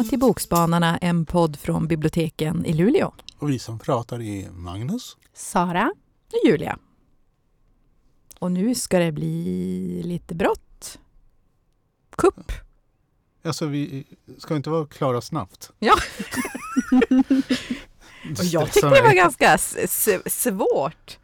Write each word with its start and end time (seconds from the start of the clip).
välkomna 0.00 0.10
till 0.10 0.18
Bokspanarna, 0.18 0.98
en 0.98 1.26
podd 1.26 1.56
från 1.56 1.88
biblioteken 1.88 2.64
i 2.64 2.72
Luleå. 2.72 3.12
Och 3.38 3.50
vi 3.50 3.58
som 3.58 3.78
pratar 3.78 4.22
är 4.22 4.50
Magnus, 4.50 5.16
Sara 5.34 5.92
och 6.32 6.48
Julia. 6.48 6.78
Och 8.38 8.52
nu 8.52 8.74
ska 8.74 8.98
det 8.98 9.12
bli 9.12 10.02
lite 10.04 10.34
brott. 10.34 10.98
Kupp. 12.16 12.52
Alltså 13.44 13.66
vi 13.66 14.04
ska 14.38 14.56
inte 14.56 14.70
vara 14.70 14.86
klara 14.86 15.20
snabbt. 15.20 15.70
Ja. 15.78 15.94
och 18.38 18.44
jag 18.44 18.72
tyckte 18.72 18.90
det 18.90 19.02
var 19.02 19.14
ganska 19.14 19.58
svårt 20.26 21.18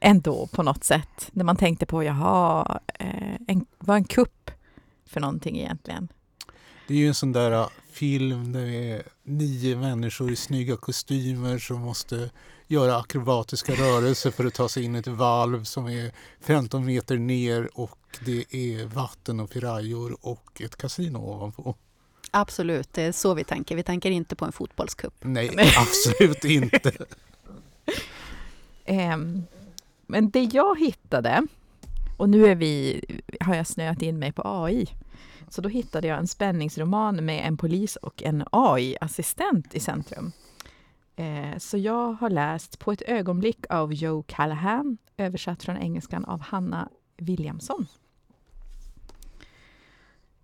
ändå 0.00 0.46
på 0.46 0.62
något 0.62 0.84
sätt. 0.84 1.30
När 1.32 1.44
man 1.44 1.56
tänkte 1.56 1.86
på, 1.86 2.04
jaha, 2.04 2.80
eh, 2.94 3.34
en, 3.48 3.66
vad 3.78 3.96
en 3.96 4.04
kupp 4.04 4.50
för 5.06 5.20
någonting 5.20 5.58
egentligen? 5.58 6.08
Det 6.88 6.94
är 6.94 6.98
ju 6.98 7.08
en 7.08 7.14
sån 7.14 7.32
där 7.32 7.68
film 7.92 8.52
där 8.52 8.66
det 8.66 8.90
är 8.90 9.02
nio 9.22 9.76
människor 9.76 10.32
i 10.32 10.36
snygga 10.36 10.76
kostymer 10.76 11.58
som 11.58 11.80
måste 11.80 12.30
göra 12.66 12.96
akrobatiska 12.96 13.72
rörelser 13.72 14.30
för 14.30 14.44
att 14.44 14.54
ta 14.54 14.68
sig 14.68 14.84
in 14.84 14.96
i 14.96 14.98
ett 14.98 15.06
valv 15.06 15.64
som 15.64 15.86
är 15.86 16.12
15 16.40 16.84
meter 16.84 17.16
ner 17.16 17.68
och 17.74 17.98
det 18.24 18.54
är 18.54 18.86
vatten 18.86 19.40
och 19.40 19.50
pirajor 19.50 20.16
och 20.20 20.62
ett 20.64 20.76
kasino 20.76 21.18
ovanpå. 21.18 21.74
Absolut, 22.30 22.92
det 22.92 23.02
är 23.02 23.12
så 23.12 23.34
vi 23.34 23.44
tänker. 23.44 23.76
Vi 23.76 23.82
tänker 23.82 24.10
inte 24.10 24.36
på 24.36 24.44
en 24.44 24.52
fotbollscup. 24.52 25.14
Nej, 25.20 25.50
absolut 25.76 26.44
inte. 26.44 26.92
um, 28.86 29.44
men 30.06 30.30
det 30.30 30.42
jag 30.42 30.78
hittade, 30.78 31.46
och 32.16 32.28
nu 32.28 32.46
är 32.46 32.54
vi, 32.54 33.04
har 33.40 33.54
jag 33.54 33.66
snöat 33.66 34.02
in 34.02 34.18
mig 34.18 34.32
på 34.32 34.42
AI, 34.44 34.88
så 35.50 35.60
då 35.60 35.68
hittade 35.68 36.06
jag 36.06 36.18
en 36.18 36.26
spänningsroman 36.26 37.24
med 37.24 37.46
en 37.46 37.56
polis 37.56 37.96
och 37.96 38.22
en 38.22 38.44
AI-assistent 38.52 39.74
i 39.74 39.80
centrum. 39.80 40.32
Eh, 41.16 41.58
så 41.58 41.78
jag 41.78 42.12
har 42.12 42.30
läst 42.30 42.78
På 42.78 42.92
ett 42.92 43.02
ögonblick 43.02 43.66
av 43.70 43.92
Joe 43.92 44.22
Callahan, 44.22 44.98
översatt 45.16 45.62
från 45.62 45.76
engelskan 45.76 46.24
av 46.24 46.40
Hanna 46.40 46.88
Williamson. 47.16 47.86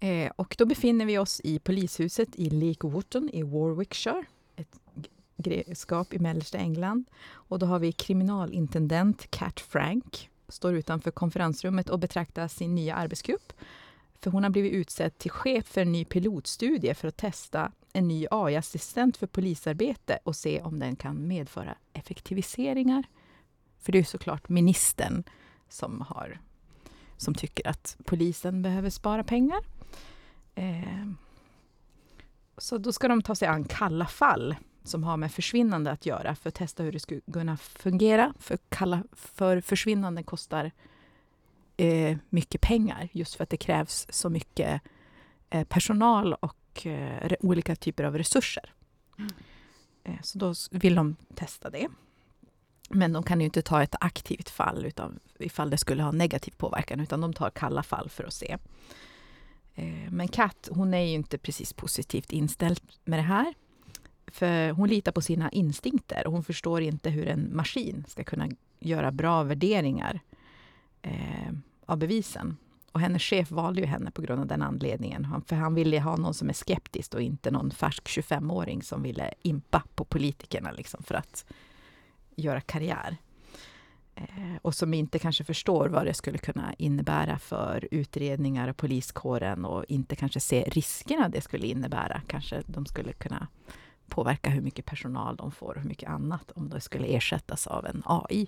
Eh, 0.00 0.30
och 0.36 0.54
då 0.58 0.66
befinner 0.66 1.06
vi 1.06 1.18
oss 1.18 1.40
i 1.44 1.58
polishuset 1.58 2.28
i 2.36 2.50
Lake 2.50 2.86
Wotton 2.86 3.30
i 3.32 3.42
Warwickshire, 3.42 4.24
ett 4.56 4.80
grevskap 5.36 6.12
i 6.12 6.18
mellersta 6.18 6.58
England. 6.58 7.04
Och 7.28 7.58
då 7.58 7.66
har 7.66 7.78
vi 7.78 7.92
kriminalintendent 7.92 9.30
Cat 9.30 9.60
Frank, 9.60 10.30
står 10.48 10.74
utanför 10.74 11.10
konferensrummet 11.10 11.88
och 11.88 11.98
betraktar 11.98 12.48
sin 12.48 12.74
nya 12.74 12.94
arbetsgrupp 12.94 13.52
för 14.20 14.30
hon 14.30 14.42
har 14.42 14.50
blivit 14.50 14.72
utsedd 14.72 15.18
till 15.18 15.30
chef 15.30 15.66
för 15.66 15.80
en 15.80 15.92
ny 15.92 16.04
pilotstudie 16.04 16.94
för 16.94 17.08
att 17.08 17.16
testa 17.16 17.72
en 17.92 18.08
ny 18.08 18.26
AI-assistent 18.30 19.16
för 19.16 19.26
polisarbete 19.26 20.18
och 20.24 20.36
se 20.36 20.62
om 20.62 20.78
den 20.78 20.96
kan 20.96 21.28
medföra 21.28 21.74
effektiviseringar. 21.92 23.04
För 23.78 23.92
det 23.92 23.98
är 23.98 24.04
såklart 24.04 24.48
ministern 24.48 25.22
som, 25.68 26.00
har, 26.00 26.40
som 27.16 27.34
tycker 27.34 27.68
att 27.68 27.96
polisen 28.04 28.62
behöver 28.62 28.90
spara 28.90 29.24
pengar. 29.24 29.60
Eh, 30.54 31.06
så 32.58 32.78
då 32.78 32.92
ska 32.92 33.08
de 33.08 33.22
ta 33.22 33.34
sig 33.34 33.48
an 33.48 33.64
kalla 33.64 34.06
fall 34.06 34.56
som 34.84 35.04
har 35.04 35.16
med 35.16 35.32
försvinnande 35.32 35.90
att 35.90 36.06
göra 36.06 36.34
för 36.34 36.48
att 36.48 36.54
testa 36.54 36.82
hur 36.82 36.92
det 36.92 37.00
skulle 37.00 37.20
kunna 37.32 37.56
fungera. 37.56 38.34
För, 38.38 38.58
kalla, 38.68 39.02
för 39.12 39.60
försvinnanden 39.60 40.24
kostar 40.24 40.72
eh, 41.76 42.16
mycket 42.28 42.60
pengar 42.60 43.08
just 43.12 43.34
för 43.34 43.42
att 43.42 43.50
det 43.50 43.56
krävs 43.56 44.06
så 44.10 44.30
mycket 44.30 44.82
eh, 45.50 45.64
personal 45.64 46.34
och 46.34 46.86
eh, 46.86 47.32
olika 47.40 47.76
typer 47.76 48.04
av 48.04 48.18
resurser. 48.18 48.74
Mm. 49.18 49.30
Eh, 50.04 50.22
så 50.22 50.38
då 50.38 50.54
vill 50.70 50.94
de 50.94 51.16
testa 51.34 51.70
det. 51.70 51.88
Men 52.90 53.12
de 53.12 53.22
kan 53.22 53.40
ju 53.40 53.44
inte 53.44 53.62
ta 53.62 53.82
ett 53.82 53.94
aktivt 54.00 54.50
fall 54.50 54.86
utan, 54.86 55.20
ifall 55.38 55.70
det 55.70 55.78
skulle 55.78 56.02
ha 56.02 56.12
negativ 56.12 56.54
påverkan, 56.56 57.00
utan 57.00 57.20
de 57.20 57.32
tar 57.32 57.50
kalla 57.50 57.82
fall 57.82 58.08
för 58.08 58.24
att 58.24 58.32
se. 58.32 58.58
Eh, 59.74 60.10
men 60.10 60.28
Kat, 60.28 60.68
hon 60.72 60.94
är 60.94 61.00
ju 61.00 61.14
inte 61.14 61.38
precis 61.38 61.72
positivt 61.72 62.32
inställd 62.32 62.80
med 63.04 63.18
det 63.18 63.22
här. 63.22 63.54
För 64.26 64.70
hon 64.70 64.88
litar 64.88 65.12
på 65.12 65.20
sina 65.20 65.50
instinkter 65.50 66.26
och 66.26 66.32
hon 66.32 66.44
förstår 66.44 66.80
inte 66.80 67.10
hur 67.10 67.28
en 67.28 67.56
maskin 67.56 68.04
ska 68.08 68.24
kunna 68.24 68.48
göra 68.80 69.12
bra 69.12 69.42
värderingar 69.42 70.20
eh, 71.02 71.52
av 71.86 71.98
bevisen. 71.98 72.56
Och 72.92 73.00
hennes 73.00 73.22
chef 73.22 73.50
valde 73.50 73.80
ju 73.80 73.86
henne 73.86 74.10
på 74.10 74.22
grund 74.22 74.40
av 74.40 74.46
den 74.46 74.62
anledningen. 74.62 75.42
För 75.46 75.56
han 75.56 75.74
ville 75.74 76.00
ha 76.00 76.16
någon 76.16 76.34
som 76.34 76.48
är 76.48 76.52
skeptisk 76.52 77.14
och 77.14 77.22
inte 77.22 77.50
någon 77.50 77.70
färsk 77.70 78.06
25-åring 78.06 78.82
som 78.82 79.02
ville 79.02 79.34
impa 79.42 79.82
på 79.94 80.04
politikerna 80.04 80.70
liksom 80.72 81.02
för 81.02 81.14
att 81.14 81.44
göra 82.36 82.60
karriär. 82.60 83.16
Eh, 84.14 84.56
och 84.62 84.74
som 84.74 84.94
inte 84.94 85.18
kanske 85.18 85.44
förstår 85.44 85.88
vad 85.88 86.06
det 86.06 86.14
skulle 86.14 86.38
kunna 86.38 86.74
innebära 86.78 87.38
för 87.38 87.88
utredningar 87.90 88.68
och 88.68 88.76
poliskåren 88.76 89.64
och 89.64 89.84
inte 89.88 90.16
kanske 90.16 90.40
se 90.40 90.62
riskerna 90.62 91.28
det 91.28 91.40
skulle 91.40 91.66
innebära. 91.66 92.20
Kanske 92.26 92.62
de 92.66 92.86
skulle 92.86 93.12
kunna 93.12 93.48
påverka 94.08 94.50
hur 94.50 94.60
mycket 94.60 94.86
personal 94.86 95.36
de 95.36 95.52
får 95.52 95.74
och 95.74 95.80
hur 95.80 95.88
mycket 95.88 96.10
annat 96.10 96.50
om 96.50 96.68
det 96.68 96.80
skulle 96.80 97.06
ersättas 97.06 97.66
av 97.66 97.86
en 97.86 98.02
AI. 98.04 98.46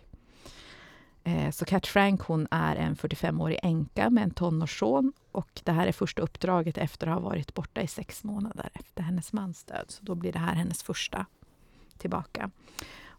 Eh, 1.29 1.51
så 1.51 1.65
Cat 1.65 1.87
Frank 1.87 2.21
hon 2.23 2.47
är 2.51 2.77
en 2.77 2.97
45-årig 2.97 3.59
änka 3.63 4.11
med 4.11 4.25
en 4.25 4.31
tonårsson 4.31 5.13
och 5.33 5.61
det 5.65 5.73
här 5.73 5.87
är 5.87 5.93
första 5.93 6.23
uppdraget 6.23 6.79
efter 6.79 7.07
att 7.07 7.15
ha 7.15 7.21
varit 7.21 7.55
borta 7.55 7.83
i 7.83 7.87
sex 7.87 8.25
månader 8.25 8.71
efter 8.75 9.03
hennes 9.03 9.33
mans 9.33 9.65
död. 9.65 9.85
Så 9.89 10.05
då 10.05 10.15
blir 10.15 10.33
det 10.33 10.39
här 10.39 10.55
hennes 10.55 10.83
första 10.83 11.27
tillbaka. 11.99 12.51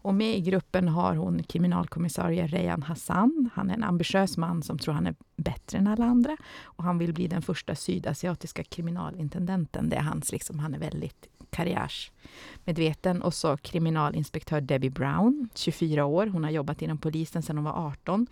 Och 0.02 0.14
med 0.14 0.38
i 0.38 0.42
gruppen 0.42 0.88
har 0.88 1.16
hon 1.16 1.44
kriminalkommissarie 1.44 2.48
Rejan 2.48 2.84
Hassan. 2.84 3.50
Han 3.54 3.70
är 3.70 3.74
en 3.74 3.84
ambitiös 3.84 4.38
man 4.38 4.64
som 4.64 4.80
tror 4.80 4.94
han 4.94 5.08
är 5.08 5.16
bättre 5.36 5.78
än 5.78 5.88
alla 5.88 6.06
andra. 6.06 6.38
Och 6.62 6.84
han 6.84 6.98
vill 6.98 7.14
bli 7.14 7.28
den 7.28 7.42
första 7.42 7.76
sydasiatiska 7.76 8.64
kriminalintendenten. 8.64 9.90
Det 9.90 9.96
är 9.96 10.02
hans, 10.02 10.32
liksom, 10.32 10.60
han 10.60 10.74
är 10.74 10.80
väldigt 10.80 11.28
karriärsmedveten. 11.50 13.22
Och 13.22 13.34
så 13.34 13.58
kriminalinspektör 13.58 14.62
Debbie 14.62 14.90
Brown, 14.90 15.50
24 15.56 16.06
år. 16.06 16.28
Hon 16.28 16.44
har 16.44 16.52
jobbat 16.52 16.82
inom 16.82 16.98
polisen 16.98 17.44
sedan 17.44 17.58
hon 17.58 17.66
var 17.66 17.88
18. 17.88 18.28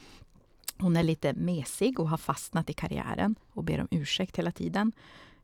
Hon 0.77 0.97
är 0.97 1.03
lite 1.03 1.33
mesig 1.33 1.99
och 1.99 2.09
har 2.09 2.17
fastnat 2.17 2.69
i 2.69 2.73
karriären 2.73 3.35
och 3.53 3.63
ber 3.63 3.81
om 3.81 3.87
ursäkt 3.91 4.37
hela 4.37 4.51
tiden. 4.51 4.91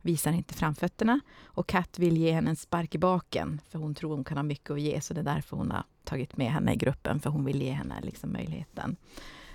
Visar 0.01 0.31
inte 0.31 0.53
framfötterna. 0.53 1.19
Och 1.43 1.67
Kat 1.67 1.99
vill 1.99 2.17
ge 2.17 2.31
henne 2.31 2.49
en 2.49 2.55
spark 2.55 2.95
i 2.95 2.97
baken, 2.97 3.61
för 3.69 3.79
hon 3.79 3.95
tror 3.95 4.15
hon 4.15 4.23
kan 4.23 4.37
ha 4.37 4.43
mycket 4.43 4.71
att 4.71 4.81
ge. 4.81 5.01
Så 5.01 5.13
det 5.13 5.19
är 5.19 5.35
därför 5.35 5.57
hon 5.57 5.71
har 5.71 5.83
tagit 6.03 6.37
med 6.37 6.51
henne 6.51 6.73
i 6.73 6.75
gruppen, 6.75 7.19
för 7.19 7.29
hon 7.29 7.45
vill 7.45 7.61
ge 7.61 7.71
henne 7.71 8.01
liksom 8.01 8.33
möjligheten. 8.33 8.95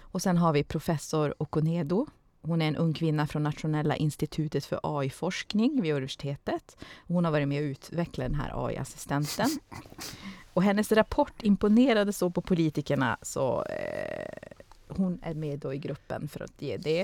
Och 0.01 0.23
sen 0.23 0.37
har 0.37 0.53
vi 0.53 0.65
professor 0.65 1.35
Okonedo 1.39 2.07
hon 2.43 2.63
är 2.63 2.69
en 2.69 2.77
ung 2.77 2.95
kvinna 2.95 3.27
från 3.27 3.43
Nationella 3.43 3.97
institutet 3.97 4.65
för 4.65 4.81
AI-forskning 4.83 5.83
vid 5.83 5.93
universitetet. 5.93 6.77
Hon 7.07 7.25
har 7.25 7.33
varit 7.33 7.49
med 7.49 7.63
och 7.63 7.67
utvecklat 7.67 8.27
den 8.27 8.41
här 8.41 8.67
AI-assistenten. 8.67 9.49
Och 10.55 10.63
hennes 10.63 10.93
rapport 10.93 11.43
imponerade 11.43 12.13
så 12.13 12.31
på 12.31 12.41
politikerna 12.41 13.17
så 13.23 13.63
eh, 13.63 14.49
hon 14.89 15.21
är 15.23 15.35
med 15.35 15.59
då 15.59 15.75
i 15.75 15.79
gruppen 15.79 16.29
för 16.29 16.41
att 16.45 16.63
ge 16.63 16.77
det. 16.77 17.01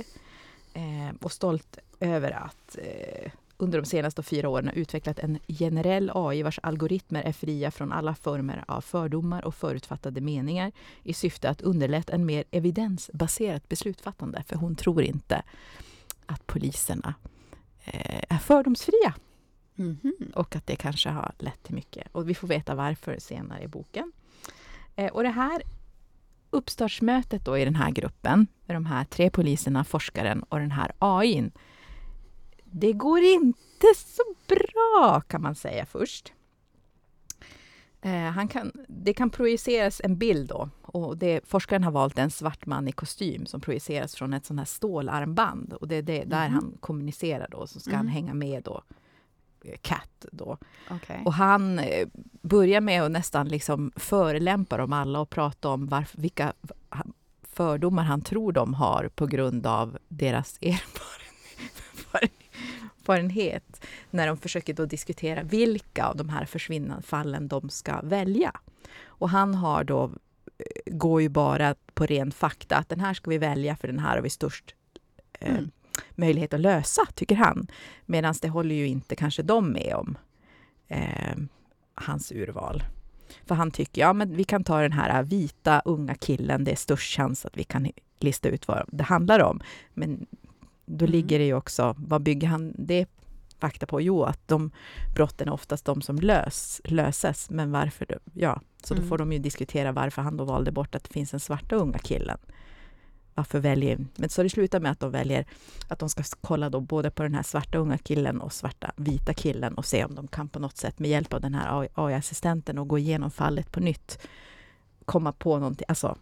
Eh, 0.74 1.14
och 1.20 1.32
stolt 1.32 1.78
över 2.00 2.30
att 2.30 2.78
eh, 2.78 3.30
under 3.56 3.80
de 3.80 3.86
senaste 3.86 4.22
fyra 4.22 4.48
åren 4.48 4.66
har 4.66 4.74
utvecklat 4.74 5.18
en 5.18 5.38
generell 5.48 6.10
AI 6.14 6.42
vars 6.42 6.60
algoritmer 6.62 7.22
är 7.22 7.32
fria 7.32 7.70
från 7.70 7.92
alla 7.92 8.14
former 8.14 8.64
av 8.68 8.80
fördomar 8.80 9.44
och 9.44 9.54
förutfattade 9.54 10.20
meningar 10.20 10.72
i 11.02 11.14
syfte 11.14 11.48
att 11.48 11.62
underlätta 11.62 12.12
en 12.12 12.26
mer 12.26 12.44
evidensbaserat 12.50 13.68
beslutsfattande. 13.68 14.44
För 14.46 14.56
hon 14.56 14.76
tror 14.76 15.02
inte 15.02 15.42
att 16.26 16.46
poliserna 16.46 17.14
eh, 17.84 18.22
är 18.28 18.38
fördomsfria. 18.38 19.14
Mm 19.76 19.96
-hmm. 20.02 20.32
Och 20.32 20.56
att 20.56 20.66
det 20.66 20.76
kanske 20.76 21.08
har 21.08 21.32
lett 21.38 21.62
till 21.62 21.74
mycket. 21.74 22.08
Och 22.12 22.28
vi 22.28 22.34
får 22.34 22.48
veta 22.48 22.74
varför 22.74 23.16
senare 23.18 23.62
i 23.62 23.68
boken. 23.68 24.12
Eh, 24.96 25.12
och 25.12 25.22
det 25.22 25.28
här 25.28 25.62
uppstartsmötet 26.50 27.44
då 27.44 27.58
i 27.58 27.64
den 27.64 27.74
här 27.74 27.90
gruppen, 27.90 28.46
med 28.66 28.76
de 28.76 28.86
här 28.86 29.04
tre 29.04 29.30
poliserna, 29.30 29.84
forskaren 29.84 30.42
och 30.42 30.58
den 30.58 30.70
här 30.70 30.92
AIn, 30.98 31.52
det 32.76 32.92
går 32.92 33.22
inte 33.22 33.86
så 33.96 34.22
bra 34.46 35.20
kan 35.20 35.42
man 35.42 35.54
säga 35.54 35.86
först. 35.86 36.32
Eh, 38.02 38.30
han 38.30 38.48
kan, 38.48 38.72
det 38.88 39.14
kan 39.14 39.30
projiceras 39.30 40.00
en 40.04 40.16
bild 40.16 40.48
då. 40.48 40.68
Och 40.82 41.16
det, 41.16 41.40
forskaren 41.44 41.84
har 41.84 41.90
valt 41.90 42.18
en 42.18 42.30
svart 42.30 42.66
man 42.66 42.88
i 42.88 42.92
kostym 42.92 43.46
som 43.46 43.60
projiceras 43.60 44.14
från 44.14 44.32
ett 44.32 44.46
sånt 44.46 44.60
här 44.60 44.64
stålarmband. 44.64 45.72
Och 45.72 45.88
det 45.88 45.96
är 45.96 46.02
det, 46.02 46.24
där 46.24 46.46
mm. 46.46 46.54
han 46.54 46.76
kommunicerar 46.80 47.48
då, 47.50 47.66
så 47.66 47.80
ska 47.80 47.90
mm. 47.90 47.98
han 47.98 48.08
hänga 48.08 48.34
med 48.34 48.62
då. 48.62 48.82
Cat 49.80 50.26
då. 50.32 50.58
Okay. 50.90 51.24
Och 51.24 51.34
han 51.34 51.78
eh, 51.78 52.08
börjar 52.42 52.80
med 52.80 53.02
att 53.02 53.10
nästan 53.10 53.48
liksom 53.48 53.92
förelämpa 53.96 54.76
dem 54.76 54.92
alla 54.92 55.20
och 55.20 55.30
prata 55.30 55.68
om 55.68 55.86
varför, 55.86 56.20
vilka 56.20 56.52
fördomar 57.42 58.02
han 58.02 58.20
tror 58.20 58.52
de 58.52 58.74
har 58.74 59.10
på 59.14 59.26
grund 59.26 59.66
av 59.66 59.98
deras 60.08 60.58
erfarenhet 60.60 61.03
erfarenhet 63.04 63.84
när 64.10 64.26
de 64.26 64.36
försöker 64.36 64.74
då 64.74 64.86
diskutera 64.86 65.42
vilka 65.42 66.06
av 66.06 66.16
de 66.16 66.28
här 66.28 66.44
försvinnandefallen 66.44 67.48
de 67.48 67.70
ska 67.70 68.00
välja. 68.02 68.52
Och 69.06 69.30
han 69.30 69.54
har 69.54 69.84
då, 69.84 70.04
eh, 70.58 70.94
går 70.94 71.22
ju 71.22 71.28
bara 71.28 71.74
på 71.94 72.06
ren 72.06 72.30
fakta, 72.30 72.76
att 72.76 72.88
den 72.88 73.00
här 73.00 73.14
ska 73.14 73.30
vi 73.30 73.38
välja 73.38 73.76
för 73.76 73.88
den 73.88 73.98
här 73.98 74.16
har 74.16 74.22
vi 74.22 74.30
störst 74.30 74.74
eh, 75.40 75.54
Mm. 75.54 75.70
möjlighet 76.16 76.54
att 76.54 76.60
lösa, 76.60 77.02
tycker 77.14 77.36
han. 77.36 77.66
Medan 78.06 78.34
det 78.42 78.48
håller 78.48 78.74
ju 78.74 78.86
inte 78.86 79.16
kanske 79.16 79.42
de 79.42 79.72
med 79.72 79.94
om, 79.94 80.16
eh, 80.88 81.36
hans 81.94 82.32
urval. 82.32 82.82
För 83.46 83.54
han 83.54 83.70
tycker, 83.70 84.00
ja 84.00 84.12
men 84.12 84.36
vi 84.36 84.44
kan 84.44 84.64
ta 84.64 84.80
den 84.80 84.92
här 84.92 85.22
vita 85.22 85.82
unga 85.84 86.14
killen, 86.14 86.64
det 86.64 86.72
är 86.72 86.76
störst 86.76 87.16
chans 87.16 87.46
att 87.46 87.56
vi 87.56 87.64
kan 87.64 87.90
lista 88.20 88.48
ut 88.48 88.68
vad 88.68 88.84
det 88.92 89.04
handlar 89.04 89.40
om. 89.40 89.60
Men 89.94 90.26
då 90.86 91.04
Mm. 91.04 91.12
ligger 91.12 91.38
det 91.38 91.44
ju 91.46 91.54
också, 91.54 91.94
vad 91.98 92.22
bygger 92.22 92.48
han 92.48 92.74
det 92.78 93.06
fakta 93.58 93.86
på? 93.86 94.00
Jo, 94.00 94.22
att 94.24 94.48
de 94.48 94.70
brotten 95.14 95.48
är 95.48 95.52
oftast 95.52 95.84
de 95.84 96.02
som 96.02 96.16
lös, 96.16 96.80
löses. 96.84 97.50
Men 97.50 97.72
varför? 97.72 98.06
då? 98.08 98.14
Ja, 98.34 98.60
så 98.82 98.94
då 98.94 98.98
Mm. 98.98 99.08
får 99.08 99.18
de 99.18 99.32
ju 99.32 99.38
diskutera 99.38 99.92
varför 99.92 100.22
han 100.22 100.36
då 100.36 100.44
valde 100.44 100.72
bort 100.72 100.94
att 100.94 101.04
det 101.04 101.12
finns 101.12 101.34
en 101.34 101.40
svarta 101.40 101.76
unga 101.76 101.98
killen. 101.98 102.38
Varför 103.36 103.58
väljer, 103.60 104.06
men 104.16 104.28
så 104.28 104.42
det 104.42 104.50
slutar 104.50 104.80
med 104.80 104.92
att 104.92 105.00
de 105.00 105.10
väljer 105.10 105.46
att 105.88 105.98
de 105.98 106.08
ska 106.08 106.22
kolla 106.40 106.70
då 106.70 106.80
både 106.80 107.10
på 107.10 107.22
den 107.22 107.34
här 107.34 107.42
svarta 107.42 107.78
unga 107.78 107.98
killen 107.98 108.40
och 108.40 108.52
svarta 108.52 108.92
vita 108.96 109.34
killen 109.34 109.74
och 109.74 109.86
se 109.86 110.04
om 110.04 110.14
de 110.14 110.28
kan 110.28 110.48
på 110.48 110.58
något 110.58 110.76
sätt 110.76 110.98
med 110.98 111.10
hjälp 111.10 111.32
av 111.32 111.40
den 111.40 111.54
här 111.54 111.88
AI-assistenten 111.94 112.78
och 112.78 112.88
gå 112.88 112.98
igenom 112.98 113.30
fallet 113.30 113.72
på 113.72 113.80
nytt 113.80 114.18
komma 115.04 115.32
på 115.32 115.58
någonting, 115.58 115.84
alltså 115.88 116.16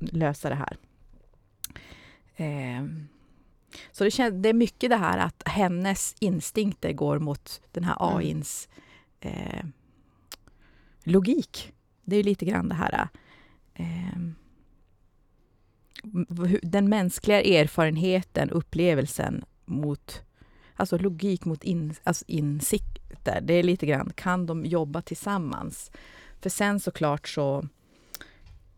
lösa 0.00 0.48
det 0.48 0.54
här. 0.54 0.76
Ehm, 2.36 3.08
så 3.92 4.04
det, 4.04 4.10
kän, 4.10 4.42
det 4.42 4.48
är 4.48 4.54
mycket 4.54 4.90
det 4.90 4.96
här 4.96 5.18
att 5.18 5.42
hennes 5.46 6.14
instinkter 6.20 6.92
går 6.92 7.18
mot 7.18 7.60
den 7.72 7.84
här 7.84 7.96
Mm. 8.00 8.16
AIns 8.16 8.68
eh, 9.20 9.64
logik. 11.04 11.72
Det 12.04 12.16
är 12.16 12.22
lite 12.24 12.44
grann 12.44 12.68
det 12.68 12.74
här 12.74 13.08
hur- 16.28 16.60
den 16.62 16.88
mänskliga 16.88 17.42
erfarenheten, 17.42 18.50
upplevelsen 18.50 19.44
mot 19.64 20.20
Alltså 20.76 20.98
logik 20.98 21.44
mot 21.44 21.64
in, 21.64 21.94
alltså 22.04 22.24
insikter. 22.28 23.40
Det 23.40 23.54
är 23.54 23.62
lite 23.62 23.86
grann, 23.86 24.12
kan 24.14 24.46
de 24.46 24.64
jobba 24.64 25.02
tillsammans? 25.02 25.90
För 26.40 26.50
sen 26.50 26.80
såklart 26.80 27.28
så 27.28 27.68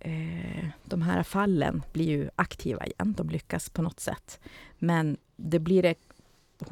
eh, 0.07 0.69
de 0.85 1.03
här 1.03 1.23
fallen 1.23 1.83
blir 1.93 2.07
ju 2.07 2.31
aktiva 2.37 2.87
igen. 2.87 3.15
De 3.17 3.29
lyckas 3.29 3.71
på 3.71 3.83
något 3.83 4.01
sätt. 4.01 4.41
Men 4.79 5.17
det 5.37 5.59
blir 5.59 5.83
det, 5.83 5.95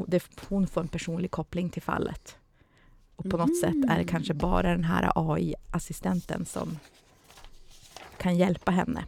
det, 0.07 0.25
hon 0.49 0.67
får 0.67 0.81
en 0.81 0.89
personlig 0.89 1.31
koppling 1.31 1.71
till 1.71 1.83
fallet. 1.83 2.37
Och 3.17 3.31
på 3.31 3.37
något 3.37 3.61
sätt 3.61 3.91
är 3.91 3.99
det 3.99 4.05
kanske 4.05 4.35
bara 4.35 4.71
den 4.71 4.85
här 4.85 5.13
AI-assistenten 5.15 6.45
som 6.45 6.79
kan 8.17 8.37
hjälpa 8.37 8.71
henne. 8.71 9.05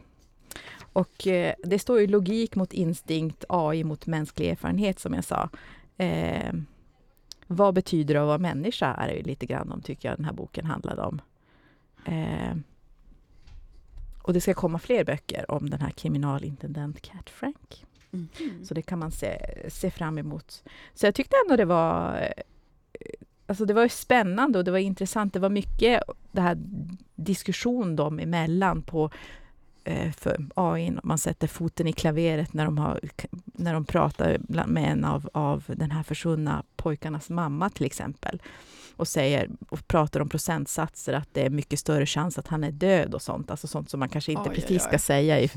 Och 0.93 1.27
eh, 1.27 1.55
det 1.65 1.79
står 1.79 2.01
ju 2.01 2.07
logik 2.07 2.57
mot 2.57 2.73
instinkt, 2.73 3.45
AI 3.49 3.85
mot 3.85 4.07
mänsklig 4.07 4.49
erfarenhet 4.49 4.99
som 4.99 5.15
jag 5.15 5.25
sa. 5.25 5.51
Eh, 5.97 6.53
vad 7.47 7.75
betyder 7.75 8.15
det 8.15 8.21
att 8.21 8.27
vara 8.27 8.39
människa? 8.39 8.95
är 8.95 9.09
det 9.09 9.23
lite 9.23 9.47
grann 9.47 9.73
om, 9.73 9.83
tycker 9.83 10.09
jag, 10.09 10.19
den 10.19 10.25
här 10.25 10.33
boken 10.33 10.67
handlade 10.67 11.03
om. 11.03 11.21
Eh, 12.05 12.57
och 14.27 14.33
det 14.33 14.41
ska 14.41 14.55
komma 14.55 14.79
fler 14.79 15.05
böcker 15.05 15.51
om 15.51 15.71
den 15.71 15.81
här 15.81 15.91
kriminalintendent 15.91 17.01
Cat 17.01 17.31
Frank. 17.31 17.85
Mhm. 18.11 18.29
Så 18.65 18.75
det 18.75 18.83
kan 18.83 18.99
man 18.99 19.11
se, 19.11 19.39
se 19.69 19.91
fram 19.91 20.19
emot. 20.19 20.65
Så 20.95 21.07
jag 21.07 21.15
tyckte 21.15 21.37
ändå 21.45 21.57
det 21.57 21.65
var 21.65 22.21
eh, 22.21 22.43
Alltså 23.49 23.65
det 23.65 23.75
var 23.75 23.89
spännande 23.89 24.59
och 24.59 24.65
det 24.65 24.71
var 24.71 24.79
intressant. 24.79 25.33
Det 25.33 25.39
var 25.39 25.51
mycket 25.51 26.03
det 26.33 26.41
här 26.41 26.59
diskussion 27.15 27.97
dem 27.97 28.19
emellan 28.19 28.83
på 28.83 29.11
eh, 29.85 30.13
för 30.13 30.47
AI. 30.55 30.99
Man 31.03 31.19
sätter 31.19 31.47
foten 31.47 31.87
i 31.87 31.93
klaveret 31.93 32.53
när 32.53 32.65
de, 32.65 32.79
har, 32.79 33.01
när 33.45 33.75
de 33.75 33.85
pratar 33.85 34.39
med 34.67 34.93
en 34.93 35.05
av, 35.05 35.31
av 35.33 35.65
den 35.67 35.91
här 35.91 36.03
försvunna 36.03 36.63
pojkarnas 36.77 37.31
mamma 37.31 37.71
till 37.71 37.87
exempel. 37.87 38.43
Och, 38.97 39.09
säger, 39.09 39.51
och 39.69 39.89
pratar 39.89 40.21
om 40.21 40.29
procentsatser, 40.29 41.13
att 41.13 41.29
det 41.33 41.47
är 41.47 41.51
mycket 41.51 41.79
större 41.79 42.07
chans 42.07 42.39
att 42.39 42.49
han 42.49 42.65
är 42.65 42.73
död 42.73 43.15
och 43.15 43.23
sånt. 43.23 43.51
Alltså 43.51 43.67
sånt 43.67 43.91
som 43.91 44.01
man 44.01 44.09
kanske 44.09 44.33
inte 44.33 44.51
Oj, 44.51 44.55
precis 44.55 44.83
oj. 44.83 44.89
ska 44.89 44.99
säga 44.99 45.41
i, 45.41 45.51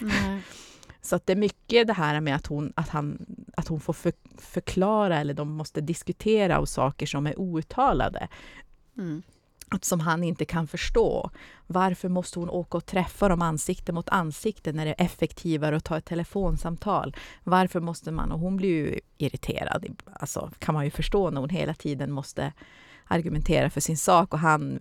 Nej. 0.00 0.40
så 1.02 1.16
att 1.16 1.26
det 1.26 1.32
är 1.32 1.36
mycket 1.36 1.86
det 1.86 1.92
här 1.92 2.20
med 2.20 2.36
att 2.36 2.46
hon, 2.46 2.72
att 2.76 2.88
han, 2.88 3.26
att 3.56 3.68
hon 3.68 3.80
får 3.80 3.92
för, 3.92 4.12
förklara 4.38 5.18
eller 5.20 5.34
de 5.34 5.52
måste 5.52 5.80
diskutera 5.80 6.58
av 6.58 6.64
saker 6.64 7.06
som 7.06 7.26
är 7.26 7.40
outtalade. 7.40 8.28
Mm. 8.98 9.22
Att 9.70 9.84
som 9.84 10.00
han 10.00 10.24
inte 10.24 10.44
kan 10.44 10.66
förstå. 10.66 11.30
Varför 11.66 12.08
måste 12.08 12.38
hon 12.38 12.50
åka 12.50 12.76
och 12.78 12.86
träffa 12.86 13.28
dem 13.28 13.42
ansikte 13.42 13.92
mot 13.92 14.08
ansikte 14.08 14.72
när 14.72 14.84
det 14.86 14.90
är 14.98 15.04
effektivare 15.04 15.76
att 15.76 15.84
ta 15.84 15.98
ett 15.98 16.04
telefonsamtal? 16.04 17.16
Varför 17.44 17.80
måste 17.80 18.10
man, 18.10 18.32
och 18.32 18.40
hon 18.40 18.56
blir 18.56 18.68
ju 18.68 19.00
irriterad, 19.18 19.86
alltså 20.12 20.50
kan 20.58 20.74
man 20.74 20.84
ju 20.84 20.90
förstå 20.90 21.30
när 21.30 21.40
hon 21.40 21.50
hela 21.50 21.74
tiden 21.74 22.12
måste 22.12 22.52
argumentera 23.04 23.70
för 23.70 23.80
sin 23.80 23.96
sak 23.96 24.32
och 24.32 24.40
han 24.40 24.80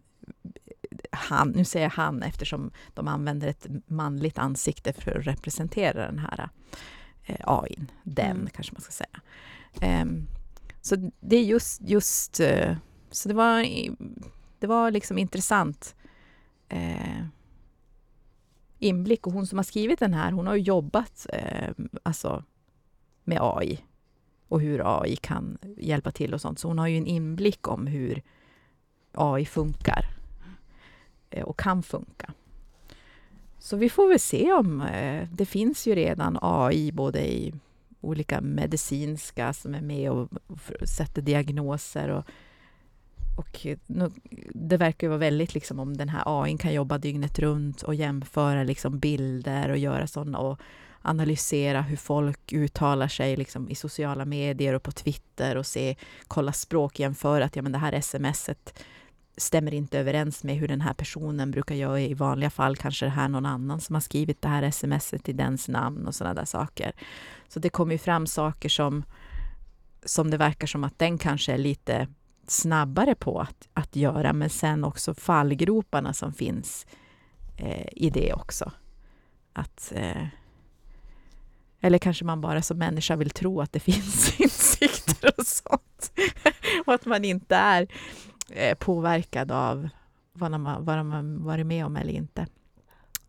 han, 1.11 1.49
nu 1.49 1.65
säger 1.65 1.85
jag 1.85 1.91
han 1.91 2.23
eftersom 2.23 2.71
de 2.93 3.07
använder 3.07 3.47
ett 3.47 3.67
manligt 3.85 4.37
ansikte 4.37 4.93
för 4.93 5.19
att 5.19 5.27
representera 5.27 6.05
den 6.05 6.19
här 6.19 6.49
eh, 7.25 7.35
AIn. 7.43 7.91
Den 8.03 8.31
Mm. 8.31 8.49
kanske 8.53 8.73
man 8.73 8.81
ska 8.81 8.91
säga. 8.91 9.21
Ehm, 9.81 10.27
så 10.81 11.11
det 11.19 11.35
är 11.35 11.43
just, 11.43 11.81
just 11.81 12.39
eh, 12.39 12.75
så 13.11 13.29
det 13.29 13.35
var, 13.35 13.65
det 14.59 14.67
var 14.67 14.91
liksom 14.91 15.17
intressant 15.17 15.95
eh, 16.69 17.25
inblick 18.79 19.27
och 19.27 19.33
hon 19.33 19.47
som 19.47 19.57
har 19.57 19.63
skrivit 19.63 19.99
den 19.99 20.13
här, 20.13 20.31
hon 20.31 20.47
har 20.47 20.55
ju 20.55 20.61
jobbat 20.61 21.27
eh, 21.33 21.69
alltså 22.03 22.43
med 23.23 23.39
AI 23.41 23.79
och 24.47 24.61
hur 24.61 25.01
AI 25.01 25.15
kan 25.15 25.57
hjälpa 25.77 26.11
till 26.11 26.33
och 26.33 26.41
sånt. 26.41 26.59
Så 26.59 26.67
hon 26.67 26.79
har 26.79 26.87
ju 26.87 26.97
en 26.97 27.07
inblick 27.07 27.67
om 27.67 27.87
hur 27.87 28.21
AI 29.11 29.45
funkar 29.45 30.05
eh, 31.29 31.43
och 31.43 31.59
kan 31.59 31.83
funka. 31.83 32.33
Så 33.59 33.77
vi 33.77 33.89
får 33.89 34.09
väl 34.09 34.19
se 34.19 34.53
om 34.53 34.81
eh, 34.81 35.27
det 35.31 35.45
finns 35.45 35.87
ju 35.87 35.95
redan 35.95 36.37
AI 36.41 36.91
både 36.91 37.33
i 37.33 37.53
olika 38.01 38.41
medicinska 38.41 39.53
som 39.53 39.75
är 39.75 39.81
med 39.81 40.11
och 40.11 40.29
och 40.47 40.59
sätter 40.89 41.21
diagnoser 41.21 42.09
och, 42.09 42.25
och 43.37 43.65
nu- 43.85 44.11
det 44.53 44.77
verkar 44.77 45.07
ju 45.07 45.09
vara 45.09 45.19
väldigt 45.19 45.53
liksom 45.53 45.79
om 45.79 45.97
den 45.97 46.09
här 46.09 46.23
AI 46.25 46.57
kan 46.57 46.73
jobba 46.73 46.97
dygnet 46.97 47.39
runt 47.39 47.81
och 47.81 47.95
jämföra 47.95 48.63
liksom 48.63 48.99
bilder 48.99 49.69
och 49.69 49.77
göra 49.77 50.07
sådana 50.07 50.37
och 50.37 50.59
analysera 51.01 51.81
hur 51.81 51.97
folk 51.97 52.53
uttalar 52.53 53.07
sig 53.07 53.35
liksom 53.35 53.69
i 53.69 53.75
sociala 53.75 54.25
medier 54.25 54.73
och 54.73 54.83
på 54.83 54.91
Twitter 54.91 55.55
och 55.57 55.65
se, 55.65 55.95
kolla 56.27 56.51
språkjämföra 56.51 57.45
att 57.45 57.55
ja, 57.55 57.61
men 57.61 57.71
det 57.71 57.77
här 57.77 58.01
smset 58.01 58.83
stämmer 59.37 59.73
inte 59.73 59.99
överens 59.99 60.43
med 60.43 60.55
hur 60.55 60.67
den 60.67 60.81
här 60.81 60.93
personen 60.93 61.51
brukar 61.51 61.75
göra 61.75 62.01
i 62.01 62.13
vanliga 62.13 62.49
fall. 62.49 62.75
Kanske 62.75 63.05
det 63.05 63.09
här 63.09 63.27
någon 63.29 63.45
annan 63.45 63.81
som 63.81 63.95
har 63.95 64.01
skrivit 64.01 64.41
det 64.41 64.47
här 64.47 64.71
smset 64.71 65.29
i 65.29 65.33
dens 65.33 65.67
namn 65.67 66.07
och 66.07 66.15
sådana 66.15 66.33
där 66.33 66.45
saker. 66.45 66.91
Så 67.47 67.59
det 67.59 67.69
kommer 67.69 67.91
ju 67.91 67.97
fram 67.97 68.27
saker 68.27 68.69
som, 68.69 69.03
som 70.05 70.31
det 70.31 70.37
verkar 70.37 70.67
som 70.67 70.83
att 70.83 70.99
den 70.99 71.17
kanske 71.17 71.53
är 71.53 71.57
lite 71.57 72.07
snabbare 72.47 73.15
på 73.15 73.39
att, 73.39 73.67
att 73.73 73.95
göra, 73.95 74.33
men 74.33 74.49
sen 74.49 74.83
också 74.83 75.13
fallgroparna 75.13 76.13
som 76.13 76.33
finns 76.33 76.85
eh, 77.57 77.87
i 77.91 78.09
det 78.09 78.33
också. 78.33 78.71
Att, 79.53 79.91
eh, 79.95 80.27
eller 81.81 81.97
kanske 81.97 82.25
man 82.25 82.41
bara 82.41 82.61
som 82.61 82.77
människa 82.77 83.15
vill 83.15 83.29
tro 83.29 83.61
att 83.61 83.71
det 83.71 83.79
finns 83.91 84.39
insikter 84.39 85.33
och 85.37 85.45
sånt. 85.45 86.11
och 86.85 86.93
att 86.93 87.05
man 87.05 87.25
inte 87.25 87.55
är 87.55 87.87
eh, 88.49 88.77
påverkad 88.77 89.51
av 89.51 89.89
vad 90.33 90.51
man, 90.51 90.85
vad 90.85 91.05
man 91.05 91.43
varit 91.43 91.65
med 91.65 91.85
om 91.85 91.95
eller 91.95 92.13
inte. 92.13 92.47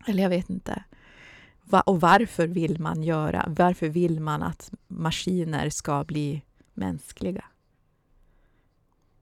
Eller 0.07 0.23
jag 0.23 0.29
vet 0.29 0.49
inte. 0.49 0.83
Va, 1.63 1.81
och 1.81 2.01
varför 2.01 2.47
vill 2.47 2.79
man 2.79 3.03
göra? 3.03 3.45
Varför 3.47 3.89
vill 3.89 4.19
man 4.19 4.43
att 4.43 4.71
maskiner 4.87 5.69
ska 5.69 6.03
bli 6.03 6.41
mänskliga? 6.73 7.43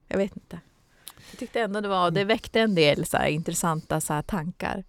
Jag 0.08 0.18
vet 0.18 0.36
inte. 0.36 0.60
Jag 1.30 1.38
tyckte 1.38 1.60
ändå 1.60 1.80
det 1.80 1.88
var, 1.88 2.10
det 2.10 2.24
väckte 2.24 2.60
en 2.60 2.74
del 2.74 3.06
så 3.06 3.16
här, 3.16 3.26
intressanta 3.26 4.00
så 4.00 4.12
här, 4.12 4.22
tankar. 4.22 4.84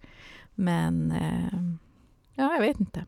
Men 0.54 1.12
eh, 1.12 1.62
ja, 2.34 2.54
jag 2.54 2.60
vet 2.60 2.80
inte. 2.80 3.04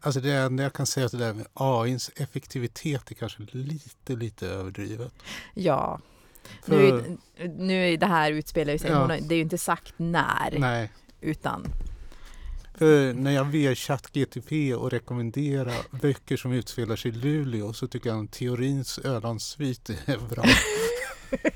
Alltså 0.00 0.20
det 0.20 0.32
enda 0.32 0.62
jag 0.62 0.72
kan 0.72 0.86
säga 0.86 1.06
att 1.06 1.12
det 1.12 1.18
där 1.18 1.34
med 1.34 1.46
AIns 1.54 2.10
effektivitet 2.16 3.10
är 3.10 3.14
kanske 3.14 3.42
lite, 3.52 4.16
lite 4.16 4.48
överdrivet. 4.48 5.12
Ja, 5.54 6.00
För, 6.62 6.76
nu, 6.76 7.18
nu 7.48 7.92
är 7.92 7.96
det 7.96 8.06
här 8.06 8.32
utspelar 8.32 8.76
sig, 8.78 8.90
Ja. 8.90 9.06
det 9.06 9.34
är 9.34 9.36
ju 9.36 9.42
inte 9.42 9.58
sagt 9.58 9.94
när, 9.96 10.58
nej, 10.58 10.92
utan 11.20 11.66
För 12.74 13.14
när 13.14 13.30
jag 13.30 13.46
ber 13.46 13.74
ChatGTP 13.74 14.74
och 14.74 14.90
rekommendera 14.90 15.72
böcker 15.90 16.36
som 16.36 16.52
utspelar 16.52 16.96
sig 16.96 17.10
i 17.10 17.14
Luleå 17.14 17.72
så 17.72 17.86
tycker 17.86 18.10
jag 18.10 18.24
att 18.24 18.32
Teorins 18.32 18.98
Ölandssvit 18.98 19.90
är 20.06 20.18
bra. 20.34 20.44